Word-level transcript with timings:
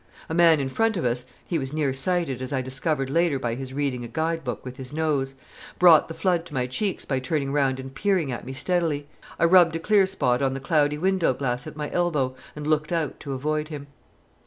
A 0.29 0.33
man 0.33 0.59
in 0.59 0.67
front 0.67 0.97
of 0.97 1.05
us 1.05 1.25
he 1.45 1.59
was 1.59 1.73
near 1.73 1.93
sighted, 1.93 2.41
as 2.41 2.51
I 2.51 2.63
discovered 2.63 3.07
later 3.07 3.37
by 3.37 3.53
his 3.53 3.71
reading 3.71 4.03
a 4.03 4.07
guide 4.07 4.43
book 4.43 4.65
with 4.65 4.77
his 4.77 4.91
nose 4.91 5.35
brought 5.77 6.07
the 6.07 6.15
blood 6.15 6.43
to 6.47 6.55
my 6.55 6.65
cheeks 6.65 7.05
by 7.05 7.19
turning 7.19 7.51
round 7.53 7.79
and 7.79 7.93
peering 7.93 8.31
at 8.31 8.43
me 8.43 8.53
steadily. 8.53 9.07
I 9.37 9.45
rubbed 9.45 9.75
a 9.75 9.79
clear 9.79 10.07
spot 10.07 10.41
on 10.41 10.53
the 10.53 10.59
cloudy 10.59 10.97
window 10.97 11.35
glass 11.35 11.67
at 11.67 11.75
my 11.77 11.91
elbow, 11.91 12.33
and 12.55 12.65
looked 12.65 12.91
out 12.91 13.19
to 13.19 13.33
avoid 13.33 13.67
him. 13.67 13.85